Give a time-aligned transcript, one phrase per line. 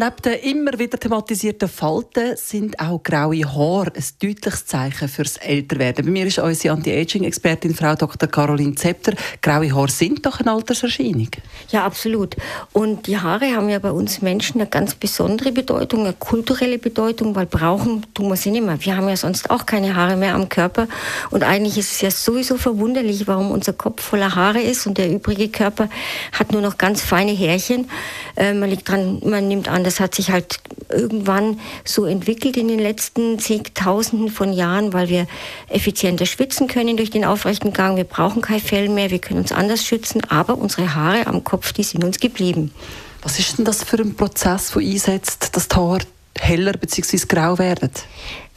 [0.00, 6.06] Neben den immer wieder thematisierten Falten sind auch graue Haare ein deutliches Zeichen fürs Älterwerden.
[6.06, 8.26] Bei mir ist unsere Anti-Aging-Expertin Frau Dr.
[8.26, 9.12] Caroline Zepter.
[9.42, 11.28] Graue Haare sind doch eine Alterserscheinung.
[11.68, 12.34] Ja, absolut.
[12.72, 17.34] Und die Haare haben ja bei uns Menschen eine ganz besondere Bedeutung, eine kulturelle Bedeutung,
[17.34, 18.82] weil brauchen tun wir sie nicht mehr.
[18.82, 20.88] Wir haben ja sonst auch keine Haare mehr am Körper.
[21.28, 25.10] Und eigentlich ist es ja sowieso verwunderlich, warum unser Kopf voller Haare ist und der
[25.12, 25.90] übrige Körper
[26.32, 27.90] hat nur noch ganz feine Härchen.
[28.34, 32.78] Äh, man dran, man nimmt an, das hat sich halt irgendwann so entwickelt in den
[32.78, 35.26] letzten zigtausenden von Jahren, weil wir
[35.68, 37.96] effizienter schwitzen können durch den aufrechten Gang.
[37.96, 41.72] Wir brauchen kein Fell mehr, wir können uns anders schützen, aber unsere Haare am Kopf,
[41.72, 42.70] die sind uns geblieben.
[43.22, 46.06] Was ist denn das für ein Prozess, der einsetzt, dass die Haare
[46.38, 47.26] heller bzw.
[47.26, 47.90] grau werden?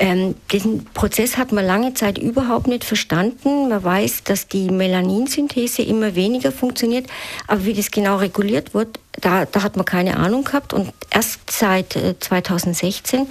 [0.03, 3.69] Ähm, diesen Prozess hat man lange Zeit überhaupt nicht verstanden.
[3.69, 7.07] Man weiß, dass die Melaninsynthese immer weniger funktioniert,
[7.47, 10.73] aber wie das genau reguliert wird, da, da hat man keine Ahnung gehabt.
[10.73, 13.25] Und erst seit 2016, äh,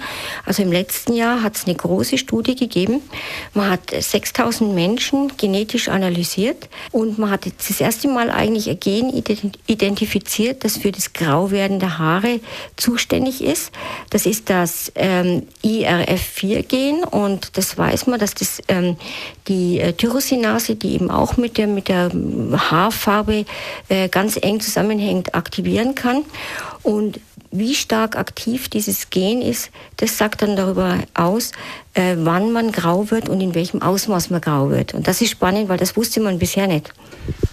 [0.45, 3.01] also im letzten Jahr, hat es eine große Studie gegeben.
[3.53, 8.79] Man hat 6000 Menschen genetisch analysiert und man hat jetzt das erste Mal eigentlich ein
[8.79, 9.09] Gen
[9.67, 12.39] identifiziert, das für das Grauwerden der Haare
[12.77, 13.71] zuständig ist.
[14.09, 15.47] Das ist das ähm,
[16.63, 18.97] IRF4-Gen und das weiß man, dass das ähm,
[19.47, 23.45] die äh, Tyrosinase, die eben auch mit der, mit der Haarfarbe
[23.89, 26.23] äh, ganz eng zusammenhängt, aktivieren kann.
[26.81, 27.19] Und
[27.51, 31.51] wie stark aktiv dieses Gen ist, das sagt dann darüber aus,
[31.93, 34.93] äh, wann man grau wird und in welchem Ausmaß man grau wird.
[34.93, 36.91] Und das ist spannend, weil das wusste man bisher nicht.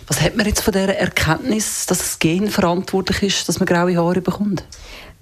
[0.07, 3.97] Was hat man jetzt von der Erkenntnis, dass das Gen verantwortlich ist, dass man graue
[3.97, 4.65] Haare bekommt?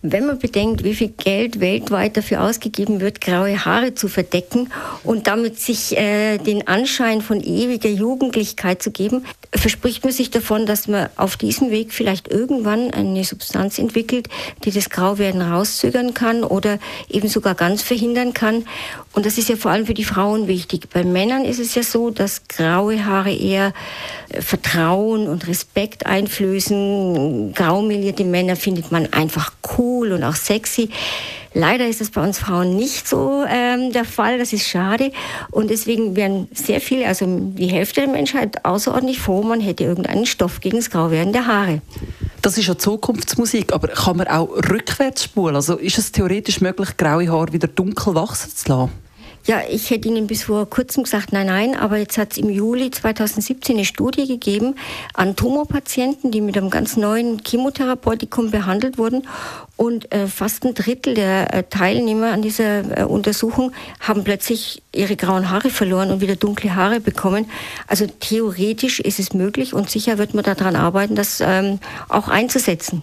[0.01, 4.71] Wenn man bedenkt, wie viel Geld weltweit dafür ausgegeben wird, graue Haare zu verdecken
[5.03, 10.67] und damit sich äh, den Anschein von ewiger Jugendlichkeit zu geben, verspricht man sich davon,
[10.67, 14.29] dass man auf diesem Weg vielleicht irgendwann eine Substanz entwickelt,
[14.63, 16.79] die das Grauwerden rauszögern kann oder
[17.09, 18.67] eben sogar ganz verhindern kann.
[19.15, 20.91] Und das ist ja vor allem für die Frauen wichtig.
[20.91, 23.73] Bei Männern ist es ja so, dass graue Haare eher
[24.29, 27.53] äh, Vertrauen und Respekt einflößen.
[27.53, 30.91] Graumelierte Männer findet man einfach cool und auch sexy.
[31.55, 34.39] Leider ist es bei uns Frauen nicht so ähm, der Fall.
[34.39, 35.13] Das ist schade.
[35.51, 40.27] Und deswegen werden sehr viele, also die Hälfte der Menschheit, außerordentlich froh, man hätte irgendeinen
[40.27, 41.81] Stoff gegen das Grauwerden der Haare.
[42.43, 45.57] Das ist ja Zukunftsmusik, aber kann man auch rückwärts spulen?
[45.57, 49.08] Also ist es theoretisch möglich, graue Haare wieder dunkel wachsen zu lassen?
[49.49, 52.51] Ja, ich hätte Ihnen bis vor kurzem gesagt, nein, nein, aber jetzt hat es im
[52.51, 54.75] Juli 2017 eine Studie gegeben
[55.15, 59.27] an Tumorpatienten, die mit einem ganz neuen Chemotherapeutikum behandelt wurden.
[59.79, 65.17] Und äh, fast ein Drittel der äh, Teilnehmer an dieser äh, Untersuchung haben plötzlich ihre
[65.17, 67.51] grauen Haare verloren und wieder dunkle Haare bekommen.
[67.87, 71.79] Also theoretisch ist es möglich und sicher wird man daran arbeiten, das ähm,
[72.11, 73.03] auch einzusetzen.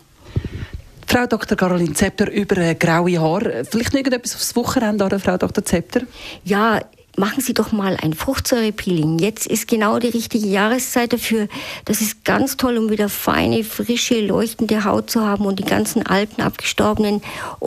[1.16, 1.56] Frau Dr.
[1.56, 3.64] Caroline Zepter über äh, graue Haare.
[3.64, 5.64] Vielleicht noch irgendetwas aufs Wochenende, oder, Frau Dr.
[5.64, 6.02] Zepter?
[6.44, 6.82] Ja,
[7.16, 9.20] machen Sie doch mal ein Fruchtsäurepeeling.
[9.20, 11.48] Jetzt ist genau die richtige Jahreszeit dafür.
[11.86, 16.06] Das ist ganz toll, um wieder feine, frische, leuchtende Haut zu haben und die ganzen
[16.06, 17.22] alten, abgestorbenen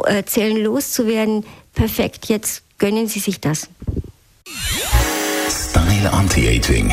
[0.04, 1.47] äh, Zellen loszuwerden.
[1.72, 3.70] Perfekt, jetzt gönnen Sie sich das.
[5.48, 6.92] Style Anti-Aging